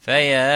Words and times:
فيا 0.00 0.48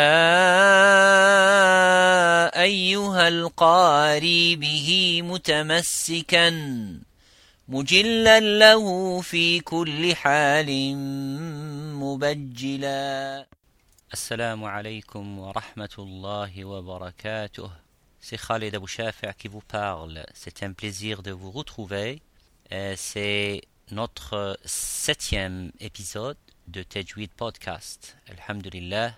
أيها 2.62 3.28
القاري 3.28 4.56
به 4.56 5.20
متمسكا 5.24 6.50
مجلا 7.68 8.40
له 8.40 9.20
في 9.20 9.60
كل 9.60 10.14
حال 10.16 10.96
مبجلا 11.96 13.46
السلام 14.12 14.64
عليكم 14.64 15.38
ورحمة 15.38 15.94
الله 15.98 16.64
وبركاته 16.64 17.70
C'est 18.24 18.36
Khaled 18.36 18.72
Abou 18.76 18.86
Shafi 18.86 19.26
qui 19.36 19.48
vous 19.48 19.62
parle. 19.62 20.24
C'est 20.32 20.62
un 20.62 20.72
plaisir 20.72 21.24
de 21.24 21.32
vous 21.32 21.50
retrouver. 21.50 22.22
C'est 22.94 23.62
notre 23.90 24.56
septième 24.64 25.72
épisode 25.80 26.36
de 26.68 26.84
Tajweed 26.84 27.32
Podcast. 27.32 28.16
Alhamdulillah. 28.30 29.16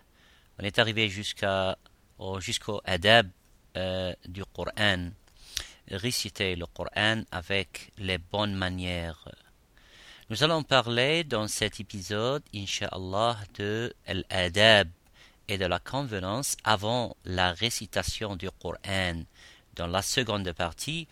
On 0.59 0.65
est 0.65 0.79
arrivé 0.79 1.09
jusqu'au 1.09 2.81
adab 2.85 3.29
euh, 3.77 4.15
du 4.27 4.45
Coran. 4.45 5.11
Réciter 5.91 6.57
le 6.57 6.67
Coran 6.67 7.23
avec 7.31 7.93
les 7.99 8.19
bonnes 8.19 8.55
manières. 8.55 9.29
Nous 10.31 10.43
allons 10.43 10.63
parler 10.63 11.25
dans 11.25 11.49
cet 11.49 11.81
épisode, 11.81 12.43
Inch'Allah, 12.55 13.37
de 13.59 13.93
l'adab 14.31 14.89
et 15.49 15.59
de 15.59 15.67
la 15.67 15.79
convenance 15.79 16.57
avant 16.65 17.17
la 17.25 17.53
récitation 17.53 18.37
du 18.37 18.49
Coran. 18.63 19.25
Dans 19.75 19.87
la 19.87 20.03
seconde 20.03 20.51
partie, 20.53 21.09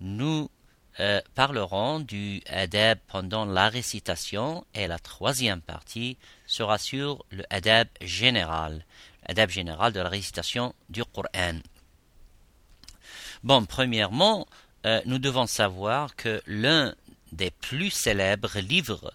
nous 0.00 0.50
euh, 1.00 1.20
parlerons 1.34 2.00
du 2.00 2.42
adab 2.48 2.98
pendant 3.08 3.44
la 3.44 3.68
récitation 3.68 4.64
et 4.74 4.86
la 4.86 4.98
troisième 4.98 5.60
partie 5.60 6.16
sera 6.46 6.78
sur 6.78 7.24
le 7.30 7.44
adab 7.50 7.88
général, 8.00 8.84
adab 9.26 9.50
général 9.50 9.92
de 9.92 10.00
la 10.00 10.08
récitation 10.08 10.74
du 10.88 11.04
Coran. 11.04 11.60
Bon, 13.42 13.64
premièrement, 13.66 14.46
euh, 14.86 15.00
nous 15.04 15.18
devons 15.18 15.46
savoir 15.46 16.16
que 16.16 16.40
l'un 16.46 16.94
des 17.32 17.50
plus 17.50 17.90
célèbres 17.90 18.58
livres 18.60 19.12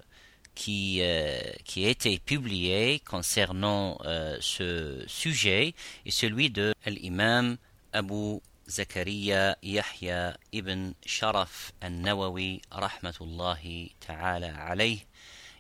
qui, 0.54 1.00
euh, 1.02 1.40
qui 1.66 1.86
a 1.86 1.90
été 1.90 2.20
publié 2.20 3.00
concernant 3.00 3.98
euh, 4.04 4.38
ce 4.42 5.04
sujet 5.08 5.74
est 6.06 6.12
celui 6.12 6.50
de 6.50 6.74
l'imam 6.86 7.58
Abu 7.94 8.40
Zakaria 8.68 9.56
Yahya 9.62 10.38
ibn 10.52 10.94
Sharaf 11.06 11.72
al-Nawawi 11.82 12.62
rahmatullahi 12.72 13.94
ta'ala 14.00 14.54
alayh. 14.70 15.06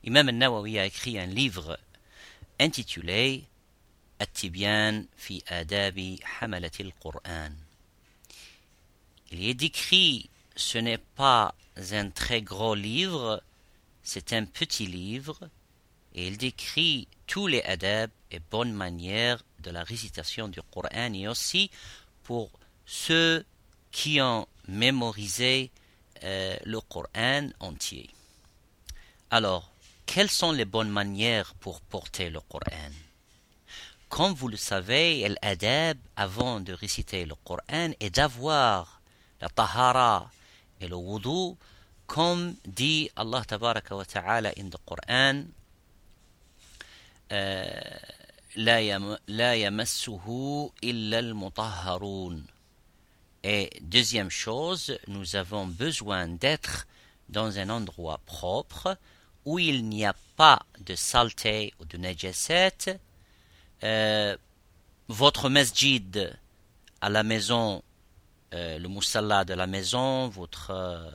Imam 0.04 0.30
al-Nawawi 0.30 0.80
a 0.80 0.86
écrit 0.86 1.20
un 1.20 1.26
livre 1.26 1.78
intitulé 2.60 3.44
At-Tibyan 4.20 5.06
fi 5.18 5.44
adabi 5.48 6.20
hamalati 6.40 6.84
al-Qur'an. 6.84 7.52
Il 9.32 9.44
est 9.48 9.54
décrit 9.56 10.30
ce 10.56 10.78
n'est 10.78 10.98
pas 10.98 11.56
un 11.92 12.10
très 12.10 12.42
gros 12.42 12.76
livre, 12.76 13.42
c'est 14.04 14.34
un 14.34 14.46
petit 14.46 14.86
livre, 14.86 15.50
et 16.14 16.28
il 16.28 16.38
décrit 16.38 17.08
tous 17.26 17.48
les 17.48 17.62
adab 17.62 18.10
et 18.30 18.40
bonnes 18.40 18.74
manières 18.74 19.44
de 19.60 19.72
la 19.72 19.84
récitation 19.84 20.48
du 20.48 20.62
Coran 20.62 21.14
et 21.14 21.28
aussi 21.28 21.72
pour 22.24 22.52
ceux 22.85 23.45
qui 23.91 24.21
ont 24.21 24.47
mémorisé 24.69 25.71
euh, 26.23 26.57
le 26.65 26.81
Coran 26.81 27.49
entier. 27.61 28.11
Alors, 29.31 29.71
quelles 30.07 30.31
sont 30.31 30.53
les 30.53 30.65
bonnes 30.65 30.91
manières 30.91 31.55
pour 31.55 31.81
porter 31.81 32.31
le 32.31 32.41
Coran 32.41 32.93
Comme 34.09 34.33
vous 34.35 34.49
le 34.49 34.57
savez, 34.57 35.29
l'adab 35.43 35.99
avant 36.17 36.61
de 36.61 36.73
réciter 36.73 37.27
le 37.27 37.35
Coran 37.45 37.91
est 38.01 38.15
d'avoir 38.15 39.01
la 39.41 39.49
tahara 39.49 40.31
et 40.81 40.89
le 40.89 40.97
wudu 40.97 41.57
comme 42.07 42.55
dit 42.65 43.11
Allah 43.17 43.43
tabaraka 43.45 43.97
wa 43.97 44.05
ta'ala 44.05 44.53
in 44.57 44.71
the 44.71 44.79
Quran 44.87 45.47
لا 48.57 49.55
يمسه 49.55 50.27
إلا 50.85 51.19
المطهرون 51.19 52.47
et 53.44 53.72
deuxième 53.82 54.30
chose, 54.30 54.98
nous 55.08 55.36
avons 55.36 55.66
besoin 55.66 56.28
d'être 56.28 56.86
dans 57.30 57.58
un 57.58 57.70
endroit 57.70 58.20
propre 58.26 58.98
où 59.46 59.58
il 59.58 59.88
n'y 59.90 60.06
a 60.06 60.16
pas 60.36 60.62
de 60.80 60.96
saleté 60.96 61.74
ou 61.80 61.86
de 61.86 61.98
najasset. 61.98 63.00
Euh, 63.84 64.38
votre 65.08 65.50
masjid 65.50 66.38
à 67.02 67.10
la 67.10 67.24
maison, 67.24 67.84
euh, 68.54 68.78
le 68.78 68.88
moussalla 68.88 69.44
de 69.44 69.56
la 69.56 69.66
maison, 69.66 70.28
votre 70.28 70.70
euh, 70.70 71.10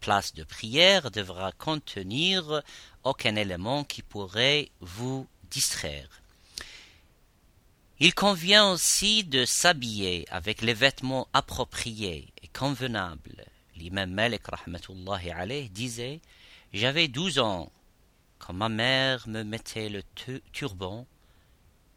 place 0.00 0.32
de 0.32 0.44
prière 0.44 1.10
devra 1.10 1.52
contenir 1.52 2.62
aucun 3.04 3.36
élément 3.36 3.84
qui 3.84 4.00
pourrait 4.00 4.70
vous 4.80 5.26
distraire. 5.50 6.08
Il 7.98 8.14
convient 8.14 8.72
aussi 8.72 9.24
de 9.24 9.46
s'habiller 9.46 10.26
avec 10.30 10.60
les 10.60 10.74
vêtements 10.74 11.28
appropriés 11.32 12.28
et 12.42 12.48
convenables. 12.48 13.46
L'imam 13.74 14.10
Malik 14.10 14.42
rahmatullahi 14.46 15.70
disait 15.70 16.20
J'avais 16.74 17.08
douze 17.08 17.38
ans 17.38 17.72
quand 18.38 18.52
ma 18.52 18.68
mère 18.68 19.26
me 19.28 19.44
mettait 19.44 19.88
le 19.88 20.02
turban, 20.52 21.06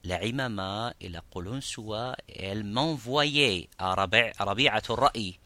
la 0.05 0.23
imama 0.23 0.93
et 1.01 1.09
la 1.09 1.21
soie 1.59 2.15
et 2.29 2.45
elle 2.45 2.63
m'envoyait 2.63 3.67
à 3.77 3.93
Rabi'atul 3.93 4.99
Ra'i. 4.99 5.37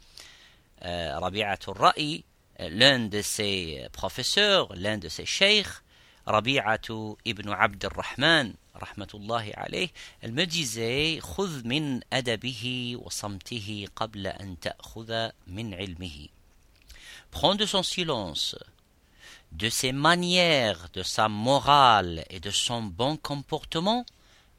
Euh, 0.86 1.18
Rabi'atul 1.18 1.78
Ra'i, 1.80 2.24
l'un 2.60 3.00
de 3.00 3.24
ses 3.24 3.88
professeurs, 3.92 4.72
l'un 4.76 5.00
de 5.00 5.10
ses 5.10 5.26
cheikhs, 5.26 5.82
Rabi'atu 6.28 7.16
ibn 7.26 7.50
Abd 7.50 7.86
al-Rahman, 7.86 8.54
rahmatullahi 8.75 9.53
alayh, 9.55 9.91
elle 10.21 10.33
me 10.33 10.45
disait 10.45 11.21
خذ 11.21 11.67
من 11.67 12.01
أدبه 12.13 12.97
وصمته 13.03 13.87
قبل 13.97 14.27
أن 14.27 14.61
تأخذ 14.61 15.31
من 15.47 15.75
علمه. 15.75 16.29
Prends 17.31 17.55
de 17.55 17.67
son 17.67 17.83
silence, 17.83 18.57
de 19.53 19.69
ses 19.69 19.93
manières, 19.93 20.89
de 20.93 21.03
sa 21.03 21.29
morale 21.29 22.25
et 22.31 22.41
de 22.41 22.51
son 22.51 22.83
bon 22.83 23.17
comportement 23.17 24.05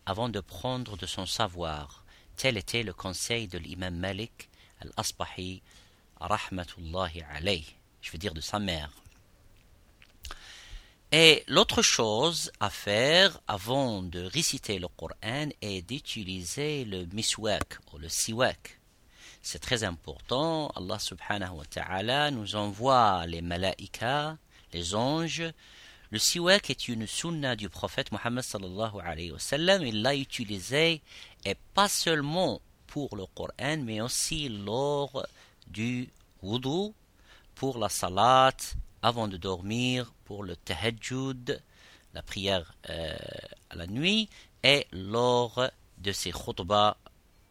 avant 0.05 0.29
de 0.29 0.39
prendre 0.39 0.97
de 0.97 1.05
son 1.05 1.25
savoir. 1.25 2.03
Tel 2.35 2.57
était 2.57 2.83
le 2.83 2.93
conseil 2.93 3.47
de 3.47 3.57
l'imam 3.57 3.95
Malik 3.95 4.49
al-Asbahi, 4.81 5.61
rahmatullahi 6.19 7.23
alayh. 7.31 7.65
Je 8.01 8.11
veux 8.11 8.17
dire 8.17 8.33
de 8.33 8.41
sa 8.41 8.59
mère. 8.59 8.91
Et 11.16 11.44
l'autre 11.46 11.80
chose 11.80 12.50
à 12.58 12.70
faire 12.70 13.38
avant 13.46 14.02
de 14.02 14.24
réciter 14.24 14.80
le 14.80 14.88
Coran 14.88 15.50
est 15.62 15.82
d'utiliser 15.82 16.84
le 16.84 17.06
miswak 17.06 17.78
ou 17.92 17.98
le 17.98 18.08
siwak. 18.08 18.80
C'est 19.40 19.60
très 19.60 19.84
important. 19.84 20.72
Allah 20.74 20.98
subhanahu 20.98 21.58
wa 21.58 21.64
ta'ala 21.66 22.32
nous 22.32 22.56
envoie 22.56 23.26
les 23.28 23.42
malaïkas, 23.42 24.36
les 24.72 24.96
anges. 24.96 25.44
Le 26.10 26.18
siwak 26.18 26.70
est 26.70 26.88
une 26.88 27.06
sunna 27.06 27.54
du 27.54 27.68
prophète 27.68 28.10
Muhammad 28.10 28.42
sallallahu 28.42 28.98
alayhi 29.00 29.30
wa 29.30 29.38
sallam. 29.38 29.86
Il 29.86 30.02
l'a 30.02 30.16
utilisé 30.16 31.00
et 31.44 31.54
pas 31.74 31.88
seulement 31.88 32.60
pour 32.88 33.14
le 33.14 33.26
Coran 33.26 33.76
mais 33.84 34.00
aussi 34.00 34.48
lors 34.48 35.24
du 35.68 36.08
wudu, 36.42 36.92
pour 37.54 37.78
la 37.78 37.88
salat, 37.88 38.56
avant 39.04 39.28
de 39.28 39.36
dormir, 39.36 40.14
pour 40.24 40.44
le 40.44 40.56
tahajjud, 40.56 41.62
la 42.14 42.22
prière 42.22 42.72
euh, 42.88 43.14
à 43.68 43.76
la 43.76 43.86
nuit, 43.86 44.30
et 44.62 44.86
lors 44.92 45.68
de 45.98 46.10
ses 46.10 46.32
khutbah, 46.32 46.96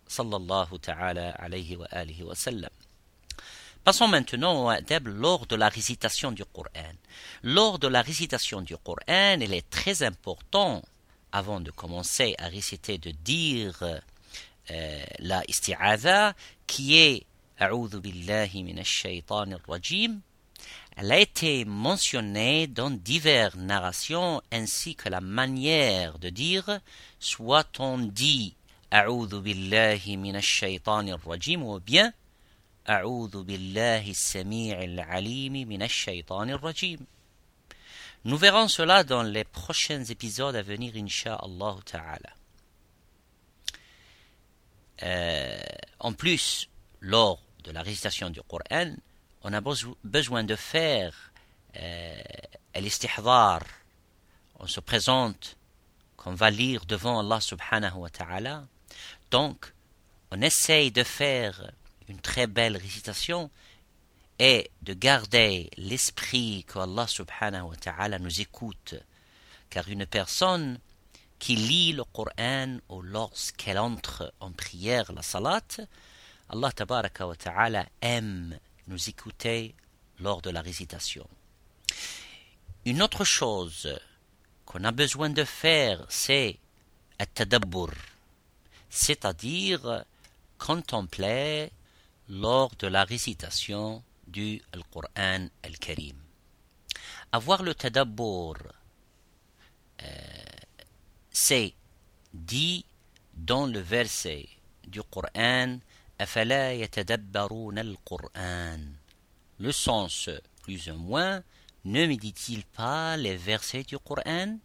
sallallahu 0.08 0.80
ta'ala 0.82 1.30
alayhi 1.30 1.76
wa 1.76 1.86
alihi 1.92 2.24
wa 2.24 2.34
sallam. 2.34 2.72
Passons 3.84 4.08
maintenant 4.08 4.66
au 4.66 4.70
adab 4.70 5.08
lors 5.08 5.46
de 5.46 5.56
la 5.56 5.70
récitation 5.70 6.32
du 6.32 6.44
Coran. 6.44 6.96
Lors 7.44 7.78
de 7.78 7.88
la 7.88 8.02
récitation 8.02 8.62
du 8.62 8.76
Coran, 8.78 9.40
il 9.40 9.54
est 9.54 9.70
très 9.70 10.02
important, 10.02 10.82
avant 11.32 11.60
de 11.60 11.70
commencer 11.70 12.34
à 12.40 12.48
réciter, 12.48 12.98
de 12.98 13.12
dire 13.12 13.78
euh, 14.72 15.04
la 15.20 15.44
isti'adha, 15.48 16.34
qui 16.66 16.98
est 16.98 17.28
«A'udhu 17.60 18.00
billahi 18.00 18.64
minash 18.64 18.88
shaytanir 19.04 19.60
rajim» 19.68 20.20
Elle 20.96 21.12
a 21.12 21.20
été 21.20 21.66
mentionnée 21.66 22.68
dans 22.68 22.92
diverses 22.92 23.56
narrations 23.56 24.42
ainsi 24.52 24.96
que 24.96 25.10
la 25.10 25.22
manière 25.22 26.20
de 26.20 26.30
dire, 26.30 26.80
soit 27.20 27.80
on 27.80 27.98
dit 27.98 28.56
A'udhu 28.92 29.42
billahi 29.42 30.18
minash 30.18 30.46
shaytanir 30.46 31.18
rajim 31.26 31.64
ou 31.64 31.80
bien 31.80 32.14
A'udhu 32.86 33.44
billahi 33.44 34.14
sami'il 34.14 35.04
alimi 35.10 35.66
minash 35.66 36.06
shaytanir 36.06 36.62
rajim. 36.62 37.00
Nous 38.26 38.38
verrons 38.38 38.68
cela 38.68 39.04
dans 39.04 39.24
les 39.24 39.44
prochains 39.44 40.04
épisodes 40.06 40.56
à 40.56 40.62
venir, 40.62 40.94
Inch'Allah 40.96 41.76
Ta'ala. 41.86 42.34
Euh, 45.02 45.60
en 46.00 46.14
plus, 46.14 46.70
lors 47.02 47.42
de 47.66 47.72
la 47.72 47.82
récitation 47.82 48.30
du 48.30 48.42
Coran, 48.44 48.94
on 49.44 49.54
a 49.54 49.62
besoin 50.04 50.44
de 50.44 50.56
faire 50.56 51.32
euh, 51.76 52.22
l'istihdar. 52.76 53.62
On 54.60 54.68
se 54.68 54.80
présente 54.80 55.58
qu'on 56.16 56.34
va 56.34 56.50
lire 56.50 56.86
devant 56.86 57.20
Allah 57.20 57.42
subhanahu 57.42 57.98
wa 57.98 58.10
ta'ala. 58.10 58.66
Donc, 59.32 59.74
on 60.32 60.42
essaye 60.42 60.92
de 60.92 61.04
faire 61.04 61.72
une 62.08 62.20
très 62.20 62.48
belle 62.48 62.78
récitation 62.78 63.50
et 64.40 64.72
de 64.82 64.94
garder 64.94 65.70
l'esprit 65.78 66.64
que 66.68 66.80
Allah 66.80 67.08
subhanahu 67.08 67.64
wa 67.64 67.76
ta'ala 67.76 68.20
nous 68.20 68.40
écoute. 68.40 68.96
Car 69.70 69.90
une 69.90 70.06
personne 70.06 70.80
qui 71.40 71.58
lit 71.58 71.92
le 71.92 72.06
Coran 72.06 72.78
ou 72.88 73.02
lorsqu'elle 73.02 73.78
entre 73.78 74.34
en 74.40 74.52
prière, 74.52 75.12
la 75.12 75.22
salat, 75.22 75.62
Allah 76.50 76.72
tabaraka 76.72 77.28
wa 77.28 77.36
ta'ala 77.36 77.86
aime 78.02 78.58
nous 78.88 79.10
écouter 79.10 79.76
lors 80.20 80.42
de 80.42 80.50
la 80.50 80.62
récitation. 80.62 81.28
Une 82.86 83.02
autre 83.02 83.24
chose 83.24 84.00
qu'on 84.66 84.84
a 84.84 84.92
besoin 84.92 85.30
de 85.30 85.44
faire, 85.44 86.06
c'est 86.10 86.60
at-tadabbur, 87.20 87.92
c'est-à-dire 88.90 90.06
contempler 90.58 91.72
lors 92.30 92.72
de 92.76 92.88
la 92.88 93.04
récitation 93.04 94.04
du 94.28 94.62
Coran 94.92 95.48
al-Karim. 95.64 96.18
Avoir 97.32 97.64
le 97.64 97.74
tadabbur, 97.74 98.56
euh, 100.02 100.06
c'est 101.32 101.74
dit 102.34 102.86
dans 103.34 103.66
le 103.66 103.80
verset 103.80 104.48
du 104.88 105.02
Coran 105.04 105.80
le 109.60 109.72
sens, 109.72 110.30
plus 110.64 110.90
ou 110.90 110.96
moins, 110.96 111.44
ne 111.86 112.06
médite-t-il 112.06 112.66
pas 112.66 113.18
les 113.18 113.36
versets 113.36 113.84
du 113.84 113.98
Coran 114.00 114.58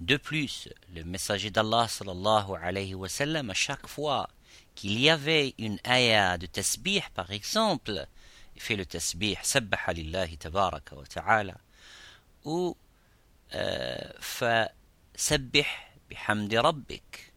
De 0.00 0.16
plus, 0.16 0.68
le 0.94 1.04
messager 1.04 1.50
d'Allah 1.50 1.88
sallallahu 1.88 2.52
alayhi 2.62 2.94
wa 2.94 3.08
à 3.08 3.54
chaque 3.54 3.86
fois 3.86 4.28
qu'il 4.74 4.98
y 4.98 5.10
avait 5.10 5.54
une 5.58 5.78
ayah 5.84 6.38
de 6.38 6.46
tasbih, 6.46 7.02
par 7.14 7.30
exemple, 7.32 8.06
fait 8.56 8.76
le 8.76 8.86
tasbih, 8.86 9.36
sabbaha 9.42 9.92
lillahi 9.92 10.36
tabaraka 10.36 10.96
wa 10.96 11.04
ta'ala, 11.06 11.56
ou 12.44 12.76
euh, 13.54 14.12
fa 14.20 14.70
sabbih 15.14 15.66
bihamdi 16.08 16.58
rabbik. 16.58 17.32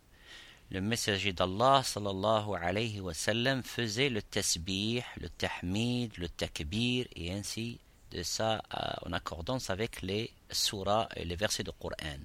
Le 0.72 0.80
messager 0.80 1.34
d'Allah 1.34 1.82
sallallahu 1.84 2.56
alayhi 2.56 3.02
wa 3.02 3.14
sallam 3.14 3.62
faisait 3.62 4.10
le 4.10 4.22
tasbih, 4.22 5.04
le 5.20 5.28
tahmid, 5.28 6.18
le 6.18 6.30
takbir 6.30 7.06
et 7.16 7.34
ainsi 7.34 7.78
de 8.12 8.24
ça 8.24 8.64
euh, 8.74 9.08
en 9.10 9.12
accordance 9.12 9.70
avec 9.70 10.02
les 10.02 10.32
surahs 10.50 11.10
et 11.18 11.26
les 11.26 11.36
versets 11.36 11.64
du 11.64 11.72
Coran. 11.78 12.20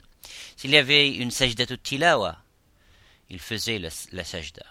S'il 0.56 0.70
y 0.70 0.76
avait 0.76 1.12
une 1.16 1.32
sajda 1.32 1.66
tilawa, 1.76 2.36
il 3.30 3.40
faisait 3.40 3.80
la, 3.80 3.88
la 4.12 4.22
sajda 4.22 4.64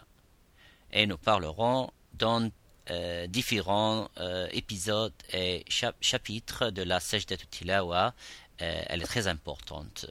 et 0.94 1.06
nous 1.06 1.18
parlerons 1.18 1.92
dans 2.14 2.50
euh, 2.90 3.28
différents 3.28 4.10
euh, 4.20 4.48
épisodes 4.54 5.12
et 5.34 5.66
chapitres 6.00 6.70
de 6.70 6.84
la 6.84 7.00
Sajdat 7.00 7.38
Tilawa. 7.50 8.14
Elle 8.58 9.02
est 9.02 9.06
très 9.06 9.28
importante. 9.28 10.06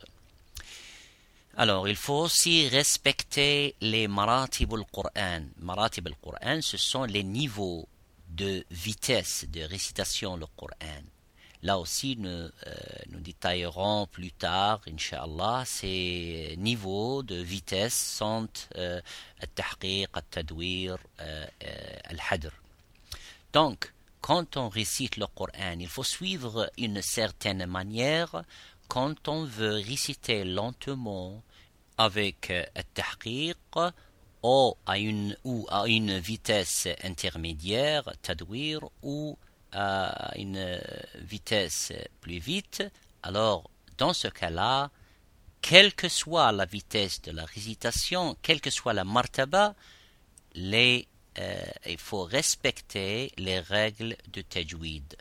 Alors, 1.56 1.86
il 1.86 1.94
faut 1.94 2.22
aussi 2.22 2.68
respecter 2.68 3.76
les 3.80 4.08
maratib 4.08 4.74
al-Qur'an. 4.74 5.44
Maratib 5.58 6.08
al-Qur'an, 6.08 6.60
ce 6.60 6.76
sont 6.76 7.04
les 7.04 7.22
niveaux 7.22 7.88
de 8.28 8.64
vitesse 8.72 9.46
de 9.48 9.60
récitation 9.60 10.36
du 10.36 10.46
Qur'an. 10.58 11.04
Là 11.62 11.78
aussi, 11.78 12.16
nous, 12.16 12.28
euh, 12.28 12.50
nous 13.10 13.20
détaillerons 13.20 14.08
plus 14.08 14.32
tard, 14.32 14.80
Inch'Allah, 14.88 15.62
ces 15.64 16.56
niveaux 16.58 17.22
de 17.22 17.36
vitesse 17.36 18.16
sont 18.18 18.48
euh, 18.74 19.00
al-tahqiq, 19.40 20.08
al-tadwir, 20.12 20.98
euh, 21.20 21.46
al-hadr. 22.10 22.50
Donc, 23.52 23.92
quand 24.25 24.56
on 24.56 24.71
récite 24.71 25.19
le 25.19 25.26
Coran, 25.26 25.79
il 25.79 25.87
faut 25.87 26.03
suivre 26.03 26.71
une 26.79 27.03
certaine 27.03 27.67
manière. 27.67 28.43
Quand 28.88 29.29
on 29.29 29.44
veut 29.44 29.75
réciter 29.75 30.44
lentement 30.44 31.43
avec 31.99 32.50
al-tahqiq 32.75 33.59
ou 34.43 34.75
à 34.87 34.99
une, 34.99 35.37
ou 35.44 35.67
à 35.69 35.87
une 35.88 36.19
vitesse 36.21 36.88
intermédiaire, 37.03 38.11
tadwir, 38.23 38.81
ou 39.03 39.37
à 39.73 40.32
une 40.38 40.81
vitesse 41.17 41.93
plus 42.23 42.38
vite, 42.38 42.82
alors 43.23 43.69
dans 43.99 44.15
ce 44.15 44.29
cas-là, 44.29 44.91
quelle 45.61 45.93
que 45.93 46.09
soit 46.09 46.50
la 46.50 46.65
vitesse 46.65 47.21
de 47.21 47.31
la 47.31 47.44
récitation, 47.44 48.38
quelle 48.41 48.62
que 48.62 48.71
soit 48.71 48.94
la 48.94 49.05
martaba, 49.05 49.75
les, 50.55 51.09
euh, 51.38 51.64
il 51.86 51.98
faut 51.98 52.25
respecter 52.25 53.32
les 53.36 53.60
règles 53.60 54.16
de 54.32 54.42
tajwid. 54.42 55.16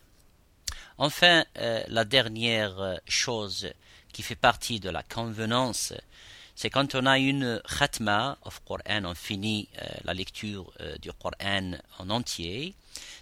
Enfin, 0.98 1.44
euh, 1.58 1.84
la 1.88 2.06
dernière 2.06 3.00
chose 3.08 3.72
qui 4.12 4.22
fait 4.22 4.36
partie 4.36 4.80
de 4.80 4.90
la 4.90 5.02
convenance, 5.02 5.94
c'est 6.56 6.70
quand 6.70 6.94
on 6.94 7.08
a 7.08 7.18
une 7.18 7.62
khatma 7.80 8.38
of 8.44 8.62
Coran, 8.64 9.06
on 9.06 9.16
finit 9.16 9.68
euh, 9.82 9.86
la 10.04 10.14
lecture 10.14 10.72
du 11.02 11.12
Coran 11.14 11.72
en 11.98 12.10
entier, 12.12 12.76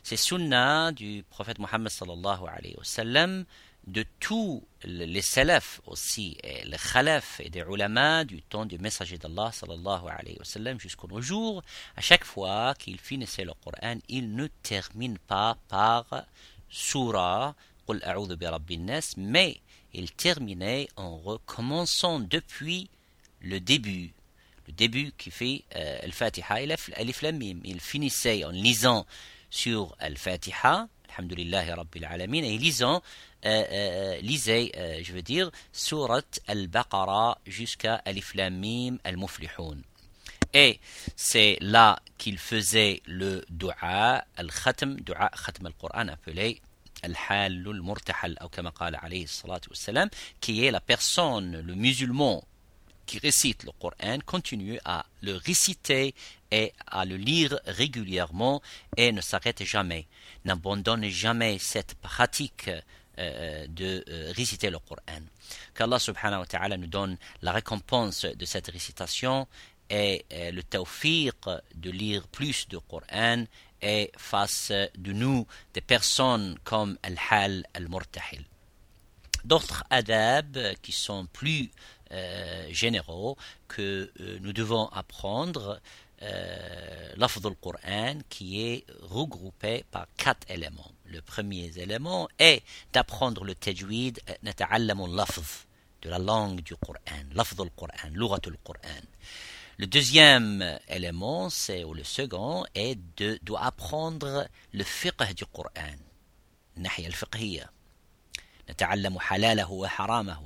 c'est 0.04 0.18
sunna 0.18 0.92
du 0.92 1.24
prophète 1.30 1.60
Mohammed 1.60 1.90
sallallahu 1.90 2.44
alayhi 2.48 2.76
wa 2.78 2.84
sallam, 2.84 3.46
de 3.88 4.06
tous 4.20 4.64
les 4.84 5.22
salafs 5.22 5.82
aussi, 5.88 6.38
et 6.44 6.64
les 6.66 6.78
khalaf 6.78 7.40
et 7.40 7.50
des 7.50 7.64
ulama 7.68 8.24
du 8.26 8.42
temps 8.42 8.66
du 8.66 8.78
messager 8.78 9.18
d'Allah 9.18 9.52
sallallahu 9.52 10.06
alayhi 10.08 10.38
wa 10.38 10.46
sallam 10.46 10.80
jusqu'au 10.80 11.08
nos 11.08 11.22
jours, 11.22 11.64
à 11.96 12.02
chaque 12.02 12.24
fois 12.24 12.76
qu'il 12.78 13.00
finissait 13.00 13.44
le 13.44 13.54
Coran, 13.64 13.98
il 14.08 14.36
ne 14.36 14.48
termine 14.62 15.18
pas 15.18 15.58
par 15.68 16.06
surah, 16.70 17.56
Qul 17.88 18.00
a'udhu 18.04 18.38
mais 19.18 19.60
il 19.94 20.12
terminait 20.12 20.88
en 20.96 21.18
recommençant 21.18 22.20
depuis 22.20 22.90
le 23.42 23.60
début. 23.60 24.14
Le 24.68 24.74
début 24.74 25.12
qui 25.18 25.32
fait 25.32 25.64
euh, 25.76 26.00
Al-Fatiha 26.04 26.62
et 26.62 26.72
Alif 26.96 27.24
Il 27.64 27.82
finissait 27.82 28.46
en 28.46 28.52
lisant 28.52 29.06
sur 29.50 29.96
Al-Fatiha, 30.00 30.88
الحمد 31.12 31.34
لله 31.34 31.74
رب 31.74 31.98
العالمين 31.98 32.44
اي 32.44 32.58
ليزون 32.58 33.00
ليزي 34.28 34.72
جو 35.06 35.20
دير 35.20 35.52
سوره 35.74 36.24
البقره 36.50 37.36
جوسكا 37.48 38.02
الف 38.08 38.36
لام 38.36 38.62
ميم 38.62 39.00
المفلحون 39.06 39.82
اي 40.56 40.80
سي 41.16 41.58
لا 41.62 42.02
كيل 42.20 42.38
فوزي 42.38 43.02
لو 43.08 43.42
دعاء 43.50 44.28
الختم 44.40 44.96
دعاء 44.96 45.36
ختم 45.36 45.68
القران 45.68 46.10
ابلي 46.10 46.62
الحال 47.06 47.68
المرتحل 47.68 48.38
أو 48.38 48.50
كما 48.50 48.70
قال 48.70 48.96
عليه 48.96 49.24
الصلاه 49.24 49.62
والسلام 49.68 50.10
كي 50.42 50.72
لا 50.72 50.82
بيرسون 50.88 51.52
لو 51.52 51.76
musulman 51.76 52.42
qui 53.08 53.20
récite 53.20 53.64
le 53.66 53.72
Coran 53.82 54.20
continue 54.26 54.80
à 54.86 55.06
le 55.22 55.36
réciter 55.36 56.16
et 56.52 56.74
à 56.88 57.06
le 57.06 57.16
lire 57.16 57.60
régulièrement 57.66 58.62
et 58.98 59.12
ne 59.12 59.22
s'arrête 59.22 59.64
jamais, 59.64 60.08
n'abandonne 60.46 61.08
jamais 61.08 61.58
cette 61.58 61.96
pratique 61.96 62.70
euh, 63.20 63.68
de 63.68 64.04
euh, 64.10 64.32
réciter 64.36 64.70
le 64.70 64.80
Coran. 64.80 65.22
Qu'Allah 65.76 66.00
subhanahu 66.00 66.40
wa 66.40 66.46
ta'ala 66.46 66.78
nous 66.78 66.88
donne 66.88 67.18
la 67.42 67.52
récompense 67.52 68.24
de 68.26 68.46
cette 68.46 68.68
récitation 68.68 69.48
et 69.90 70.26
euh, 70.32 70.52
le 70.52 70.64
tawfiq 70.64 71.36
de 71.76 71.92
lire 71.92 72.28
plus 72.30 72.68
de 72.70 72.78
Coran 72.78 73.44
et 73.82 74.12
face 74.18 74.72
de 74.98 75.12
nous 75.12 75.46
des 75.74 75.82
personnes 75.82 76.58
comme 76.64 76.98
Al-Hal 77.04 77.66
Al-Murtahil. 77.74 78.46
D'autres 79.44 79.84
adab 79.90 80.58
qui 80.82 80.92
sont 80.92 81.26
plus 81.34 81.70
généraux 82.70 83.38
que 83.70 84.12
nous 84.42 84.52
devons 84.52 84.88
apprendre 84.90 85.80
l'afd 86.22 87.46
al-Qur'an 87.46 88.20
qui 88.30 88.62
est 88.62 88.86
regroupé 89.02 89.84
par 89.92 90.08
quatre 90.18 90.50
éléments. 90.50 90.92
Le 91.06 91.22
premier 91.22 91.72
élément 91.78 92.30
est 92.40 92.64
d'apprendre 92.94 93.44
le 93.44 93.56
tajwid, 93.56 94.20
de 96.02 96.10
la 96.10 96.20
langue 96.20 96.62
du 96.62 96.76
Qur'an, 96.76 97.24
l'afd 97.34 97.60
al-Qur'an, 97.60 98.10
l'urat 98.12 98.40
al-Qur'an. 98.46 99.02
Le 99.78 99.88
deuxième 99.88 100.80
élément, 100.88 101.50
c'est, 101.50 101.84
ou 101.84 101.94
le 101.94 102.04
second, 102.04 102.66
est 102.76 103.00
de, 103.18 103.40
d'apprendre 103.44 104.48
le 104.74 104.84
fiqh 104.84 105.34
du 105.36 105.46
Qur'an, 105.46 105.98
al 106.88 107.14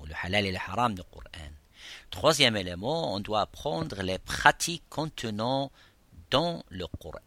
Le 0.07 0.13
halal 0.23 0.45
et 0.45 0.51
le 0.51 0.57
haram 0.57 0.95
du 0.95 1.01
Coran. 1.03 1.51
Troisième 2.15 2.55
élément, 2.55 3.13
on 3.13 3.19
doit 3.19 3.41
apprendre 3.41 4.01
les 4.01 4.19
pratiques 4.19 4.85
contenant 4.89 5.69
dans 6.31 6.63
le 6.69 6.87
Coran. 6.87 7.19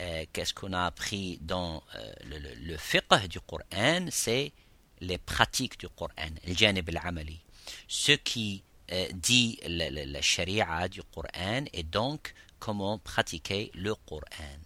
Euh, 0.00 0.24
qu'est-ce 0.32 0.52
qu'on 0.52 0.72
a 0.72 0.86
appris 0.86 1.38
dans 1.40 1.84
euh, 1.94 2.12
le, 2.24 2.38
le, 2.40 2.54
le 2.62 2.76
fiqh 2.78 3.28
du 3.28 3.38
Coran 3.38 4.06
C'est 4.10 4.52
les 4.98 5.18
pratiques 5.18 5.78
du 5.78 5.88
Coran, 5.88 6.10
al-amali. 6.44 7.38
Ce 7.86 8.10
qui 8.10 8.64
euh, 8.90 9.06
dit 9.14 9.60
la, 9.64 9.88
la, 9.90 10.04
la 10.04 10.20
sharia 10.20 10.88
du 10.88 11.04
Coran 11.04 11.66
et 11.72 11.84
donc 11.84 12.34
comment 12.58 12.98
pratiquer 12.98 13.70
le 13.72 13.94
Coran. 13.94 14.60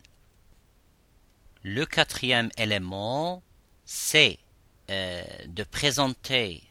Le 1.63 1.85
quatrième 1.85 2.49
élément, 2.57 3.43
c'est 3.85 4.39
de 4.89 5.63
présenter, 5.63 6.65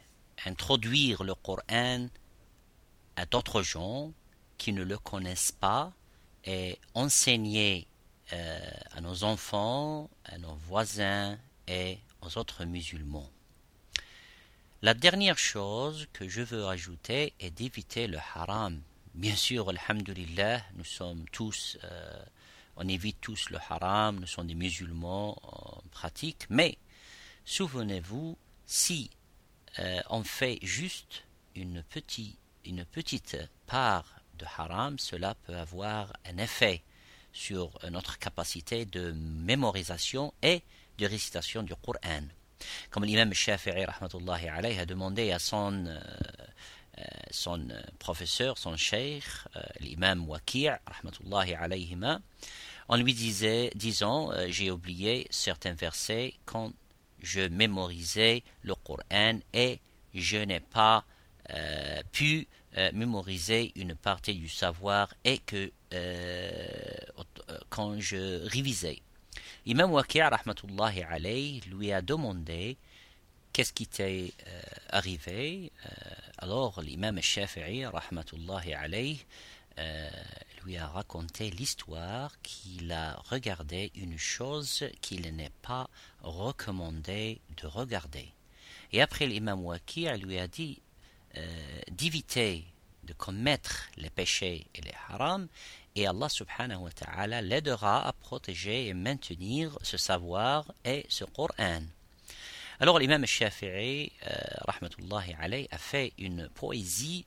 introduire 0.45 1.23
le 1.23 1.35
Coran 1.35 2.09
à 3.19 3.25
d'autres 3.25 3.61
gens 3.61 4.13
qui 4.57 4.71
ne 4.71 4.81
le 4.81 4.97
connaissent 4.97 5.51
pas 5.51 5.91
et 6.45 6.79
enseigner 6.93 7.85
euh, 8.31 8.59
à 8.91 9.01
nos 9.01 9.25
enfants, 9.25 10.09
à 10.23 10.37
nos 10.37 10.55
voisins 10.67 11.37
et 11.67 11.97
aux 12.21 12.37
autres 12.37 12.63
musulmans. 12.63 13.29
La 14.81 14.93
dernière 14.93 15.37
chose 15.37 16.07
que 16.13 16.29
je 16.29 16.41
veux 16.41 16.65
ajouter 16.67 17.33
est 17.41 17.51
d'éviter 17.51 18.07
le 18.07 18.19
haram. 18.33 18.81
Bien 19.15 19.35
sûr, 19.35 19.67
alhamdulillah, 19.67 20.61
nous 20.77 20.85
sommes 20.85 21.25
tous, 21.33 21.77
euh, 21.83 22.23
on 22.77 22.87
évite 22.87 23.19
tous 23.19 23.49
le 23.49 23.57
haram, 23.69 24.17
nous 24.17 24.27
sommes 24.27 24.47
des 24.47 24.55
musulmans 24.55 25.37
en 25.43 25.81
pratique, 25.91 26.45
mais 26.49 26.77
souvenez-vous, 27.43 28.37
si 28.65 29.09
euh, 29.79 29.99
on 30.09 30.23
fait 30.23 30.59
juste 30.61 31.25
une, 31.55 31.83
petit, 31.83 32.37
une 32.65 32.85
petite 32.85 33.37
part 33.65 34.05
de 34.37 34.45
haram, 34.57 34.97
cela 34.97 35.35
peut 35.45 35.55
avoir 35.55 36.13
un 36.25 36.37
effet 36.37 36.81
sur 37.31 37.77
notre 37.91 38.17
capacité 38.17 38.85
de 38.85 39.11
mémorisation 39.11 40.33
et 40.41 40.63
de 40.97 41.05
récitation 41.05 41.63
du 41.63 41.73
Coran. 41.75 42.23
Comme 42.89 43.05
l'imam 43.05 43.33
Shafi'i 43.33 43.85
a 43.85 44.85
demandé 44.85 45.31
à 45.31 45.39
son, 45.39 45.85
euh, 45.85 45.99
euh, 46.97 47.03
son 47.31 47.67
professeur, 47.99 48.57
son 48.57 48.75
cheikh, 48.75 49.23
euh, 49.55 49.61
l'imam 49.79 50.27
Waqi' 50.27 50.67
en 52.87 52.97
lui 52.97 53.13
disait, 53.13 53.71
disant, 53.75 54.31
j'ai 54.47 54.71
oublié 54.71 55.27
certains 55.29 55.73
versets 55.73 56.33
quand 56.45 56.73
je 57.21 57.41
mémorisais 57.41 58.43
le 58.63 58.73
Coran 58.73 59.39
et 59.53 59.79
je 60.15 60.37
n'ai 60.37 60.59
pas 60.59 61.05
pu 62.11 62.47
mémoriser 62.93 63.71
une 63.75 63.95
partie 63.95 64.35
du 64.35 64.49
savoir 64.49 65.13
et 65.23 65.39
que 65.39 65.71
quand 67.69 67.99
je 67.99 68.45
révisais. 68.47 69.01
Imam 69.65 69.91
Waqi' 69.91 70.21
rahmatullahi 70.21 71.03
alayhi 71.03 71.61
lui 71.69 71.91
a 71.91 72.01
demandé 72.01 72.77
qu'est-ce 73.53 73.73
qui 73.73 73.87
t'est 73.87 74.33
euh, 74.47 74.61
arrivé. 74.89 75.71
Euh, 75.85 75.89
alors 76.37 76.81
l'imam 76.81 77.21
Shafi'i 77.21 77.85
rahmatullahi 77.85 78.73
alayhi 78.73 79.25
euh, 79.77 80.09
lui 80.63 80.77
a 80.77 80.87
raconté 80.87 81.51
l'histoire 81.51 82.39
qu'il 82.41 82.91
a 82.91 83.15
regardé 83.29 83.91
une 83.95 84.17
chose 84.17 84.85
qu'il 85.01 85.21
n'est 85.35 85.51
pas 85.61 85.89
recommandé 86.21 87.41
de 87.61 87.67
regarder. 87.67 88.29
Et 88.91 89.01
après 89.01 89.27
l'imam 89.27 89.63
Waqi' 89.65 90.07
lui 90.23 90.39
a 90.39 90.47
dit 90.47 90.81
d'éviter 91.90 92.64
de 93.02 93.12
commettre 93.12 93.88
les 93.96 94.10
péchés 94.10 94.66
et 94.74 94.80
les 94.80 94.92
harams 95.08 95.48
et 95.96 96.06
Allah 96.06 96.28
subhanahu 96.28 96.82
wa 96.82 96.90
ta'ala 96.90 97.42
l'aidera 97.42 98.06
à 98.06 98.12
protéger 98.12 98.86
et 98.86 98.94
maintenir 98.94 99.78
ce 99.82 99.96
savoir 99.96 100.72
et 100.84 101.06
ce 101.08 101.24
Coran. 101.24 101.82
Alors 102.80 102.98
l'imam 102.98 103.24
Shafi'i, 103.24 104.10
euh, 104.26 104.34
rahmatullahi 104.66 105.36
alayhi, 105.40 105.68
a 105.70 105.78
fait 105.78 106.12
une 106.18 106.48
poésie 106.48 107.24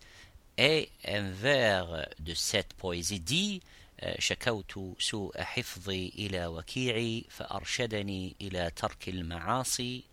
et 0.58 0.90
un 1.06 1.30
vers 1.32 2.08
de 2.20 2.34
cette 2.34 2.74
poésie 2.74 3.20
dit 3.20 3.62
شكوت 4.20 4.96
سوء 5.00 5.42
حفظي 5.42 6.12
إلى 6.16 6.46
وكيعي 6.46 7.26
فأرشدني 7.30 8.36
إلى 8.42 8.72
ترك 8.76 9.10
المعاصي 9.10 10.04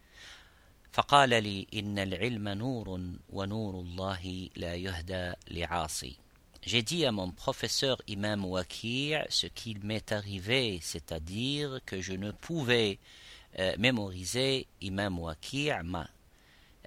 فقال 0.92 1.30
لي 1.30 1.66
إن 1.74 1.98
العلم 1.98 2.48
نور 2.48 3.00
ونور 3.28 3.80
الله 3.80 4.48
لا 4.56 4.74
يهدى 4.74 5.32
لعاصي 5.50 6.16
j'ai 6.66 6.82
dit 6.82 7.04
à 7.04 7.12
mon 7.12 7.30
professeur 7.30 8.00
Imam 8.08 8.42
Wakir 8.46 9.26
ce 9.28 9.46
qu'il 9.46 9.84
m'est 9.84 10.12
arrivé, 10.12 10.78
c'est-à-dire 10.80 11.80
que 11.84 12.00
je 12.00 12.14
ne 12.14 12.30
pouvais 12.30 12.98
euh, 13.58 13.74
mémoriser. 13.78 14.66
Imam 14.80 15.18
Wakir 15.18 15.84
m'a 15.84 16.08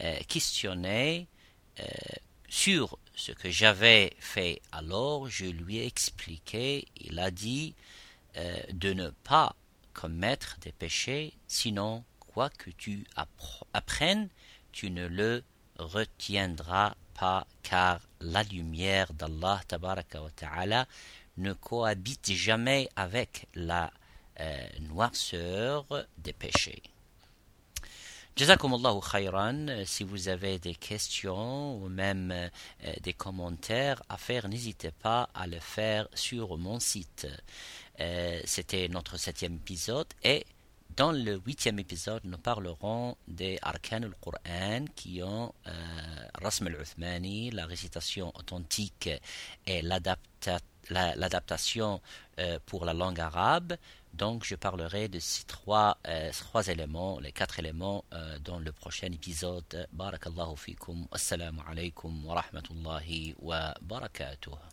euh, 0.02 0.18
questionné 0.28 1.28
euh, 1.80 1.84
sur 2.50 2.98
ce 3.14 3.32
que 3.32 3.52
j'avais 3.52 4.16
fait 4.18 4.64
alors. 4.72 5.30
Je 5.30 5.46
lui 5.46 5.78
ai 5.78 5.86
expliqué, 5.86 6.88
il 7.00 7.20
a 7.20 7.30
dit 7.30 7.76
de 8.72 8.94
ne 8.94 9.10
pas 9.10 9.56
commettre 9.94 10.58
des 10.62 10.72
péchés, 10.72 11.34
sinon 11.48 12.04
quoi 12.33 12.51
que 12.51 12.71
tu 12.71 13.05
apprennes, 13.73 14.29
tu 14.73 14.91
ne 14.91 15.07
le 15.07 15.43
retiendras 15.79 16.95
pas 17.15 17.47
car 17.63 18.01
la 18.21 18.43
lumière 18.45 19.13
d'Allah 19.13 19.61
ta'ala 19.69 20.87
ne 21.37 21.53
cohabite 21.53 22.33
jamais 22.33 22.89
avec 22.97 23.47
la 23.55 23.93
euh, 24.41 24.67
noirceur 24.81 25.87
des 26.19 26.33
péchés. 26.33 26.83
Jazakumullahu 28.35 29.01
khayran. 29.01 29.85
Si 29.85 30.05
vous 30.05 30.29
avez 30.29 30.59
des 30.59 30.75
questions 30.75 31.77
ou 31.77 31.91
même 31.91 32.31
euh, 32.33 32.49
des 33.03 33.13
commentaires 33.13 34.03
à 34.09 34.17
faire, 34.17 34.49
n'hésitez 34.49 34.91
pas 34.91 35.29
à 35.35 35.47
le 35.47 35.61
faire 35.61 36.09
sur 36.15 36.57
mon 36.57 36.81
site. 36.81 37.27
Euh, 38.01 38.41
c'était 38.47 38.89
notre 38.89 39.19
septième 39.19 39.57
épisode 39.57 40.07
et 40.25 40.47
dans 40.97 41.13
le 41.13 41.41
huitième 41.47 41.79
épisode, 41.79 42.23
nous 42.25 42.39
parlerons 42.39 43.17
des 43.29 43.59
arcanes 43.63 44.09
du 44.09 44.15
Coran 44.21 44.85
qui 44.95 45.23
ont 45.23 45.55
euh, 45.67 45.71
Rasm 46.43 46.67
al-Uthmani, 46.67 47.51
la 47.51 47.67
récitation 47.67 48.33
authentique 48.37 49.09
et 49.67 49.83
l'adaptation 49.83 52.01
euh, 52.39 52.59
pour 52.67 52.85
la 52.85 52.95
langue 52.95 53.21
arabe. 53.21 53.77
Donc, 54.13 54.45
je 54.45 54.55
parlerai 54.55 55.09
de 55.09 55.19
ces 55.19 55.45
trois, 55.45 55.97
euh, 56.07 56.31
éléments, 56.67 57.19
les 57.21 57.33
quatre 57.33 57.59
éléments 57.59 58.05
euh, 58.13 58.39
dans 58.41 58.59
le 58.59 58.73
prochain 58.73 59.07
épisode. 59.07 59.89
Barakallahu 59.93 60.57
fikum. 60.57 61.07
Assalamu 61.11 61.61
alaikum 61.67 62.27
wa 62.27 62.43
rahmatullahi 62.43 63.35
wa 63.41 63.75
barakatuh. 63.81 64.72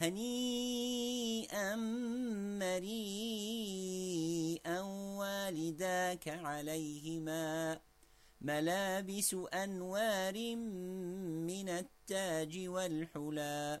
هنيئا 0.00 1.76
مريئا 2.60 3.88
والداك 5.18 6.28
عليهما 6.28 7.80
ملابس 8.40 9.36
أنوار 9.54 10.56
من 11.46 11.68
التاج 11.68 12.68
والحلى 12.68 13.80